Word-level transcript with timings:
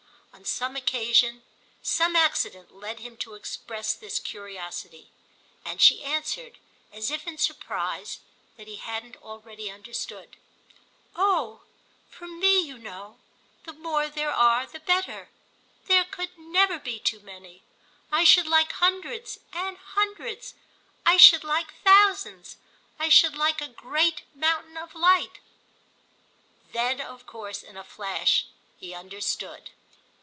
On 0.33 0.45
some 0.45 0.75
occasion 0.75 1.43
some 1.83 2.15
accident 2.15 2.73
led 2.73 3.01
him 3.01 3.15
to 3.17 3.35
express 3.35 3.93
this 3.93 4.17
curiosity, 4.17 5.11
and 5.63 5.79
she 5.79 6.03
answered 6.03 6.57
as 6.91 7.11
if 7.11 7.27
in 7.27 7.37
surprise 7.37 8.17
that 8.57 8.65
he 8.67 8.77
hadn't 8.77 9.17
already 9.17 9.69
understood. 9.69 10.37
"Oh 11.15 11.61
for 12.09 12.27
me, 12.27 12.59
you 12.59 12.79
know, 12.79 13.19
the 13.65 13.73
more 13.73 14.09
there 14.09 14.31
are 14.33 14.65
the 14.65 14.79
better—there 14.79 16.05
could 16.05 16.31
never 16.39 16.79
be 16.79 16.97
too 16.97 17.19
many. 17.19 17.61
I 18.11 18.23
should 18.23 18.47
like 18.47 18.71
hundreds 18.71 19.41
and 19.53 19.77
hundreds—I 19.77 21.17
should 21.17 21.43
like 21.43 21.73
thousands; 21.83 22.57
I 22.97 23.09
should 23.09 23.35
like 23.37 23.61
a 23.61 23.67
great 23.67 24.23
mountain 24.33 24.77
of 24.77 24.95
light." 24.95 25.39
Then 26.71 26.99
of 26.99 27.27
course 27.27 27.61
in 27.61 27.77
a 27.77 27.83
flash 27.83 28.47
he 28.79 28.95
understood. 28.95 29.69